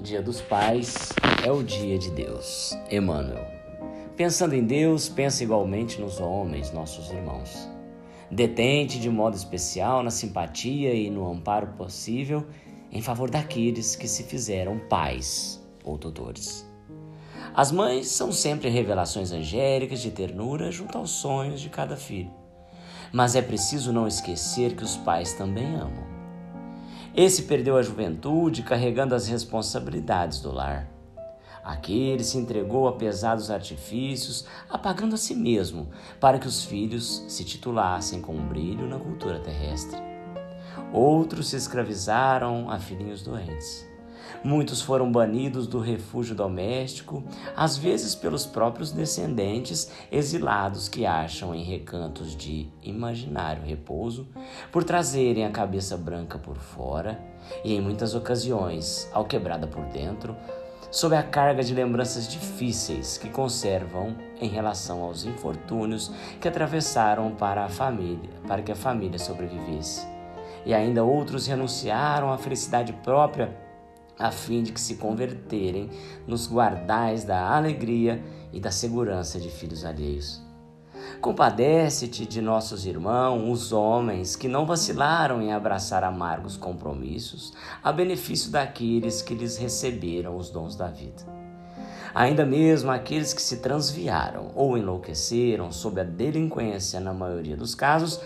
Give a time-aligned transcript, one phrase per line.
[0.00, 1.10] dia dos pais
[1.44, 3.46] é o dia de Deus, Emmanuel.
[4.16, 7.68] Pensando em Deus, pensa igualmente nos homens, nossos irmãos.
[8.30, 12.46] Detente de modo especial na simpatia e no amparo possível
[12.90, 16.66] em favor daqueles que se fizeram pais ou tutores.
[17.54, 22.32] As mães são sempre revelações angélicas de ternura junto aos sonhos de cada filho.
[23.12, 26.09] Mas é preciso não esquecer que os pais também amam.
[27.14, 30.88] Esse perdeu a juventude carregando as responsabilidades do lar.
[31.64, 35.88] Aquele se entregou a pesados artifícios, apagando a si mesmo,
[36.20, 39.98] para que os filhos se titulassem com um brilho na cultura terrestre.
[40.92, 43.89] Outros se escravizaram a filhinhos doentes.
[44.42, 47.22] Muitos foram banidos do refúgio doméstico,
[47.56, 54.28] às vezes pelos próprios descendentes exilados que acham em recantos de imaginário repouso,
[54.72, 57.20] por trazerem a cabeça branca por fora
[57.64, 60.36] e, em muitas ocasiões, ao quebrada por dentro,
[60.90, 67.64] sob a carga de lembranças difíceis que conservam em relação aos infortúnios que atravessaram para
[67.64, 70.06] a família, para que a família sobrevivesse.
[70.64, 73.56] E ainda outros renunciaram à felicidade própria
[74.20, 75.90] a fim de que se converterem
[76.26, 80.42] nos guardais da alegria e da segurança de filhos alheios.
[81.20, 88.50] Compadece-te de nossos irmãos, os homens, que não vacilaram em abraçar amargos compromissos a benefício
[88.50, 91.40] daqueles que lhes receberam os dons da vida.
[92.14, 98.20] Ainda mesmo aqueles que se transviaram ou enlouqueceram sob a delinquência, na maioria dos casos,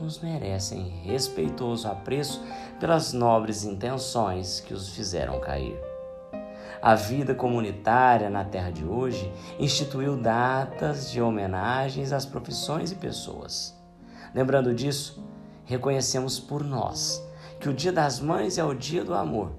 [0.00, 2.42] nos merecem respeitoso apreço
[2.78, 5.76] pelas nobres intenções que os fizeram cair.
[6.80, 13.76] A vida comunitária na terra de hoje instituiu datas de homenagens às profissões e pessoas.
[14.32, 15.22] Lembrando disso,
[15.64, 17.20] reconhecemos por nós
[17.58, 19.52] que o Dia das Mães é o dia do amor,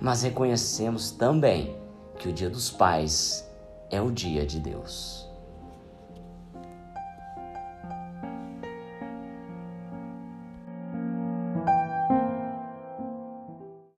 [0.00, 1.76] mas reconhecemos também
[2.18, 3.44] que o Dia dos Pais
[3.90, 5.23] é o dia de Deus.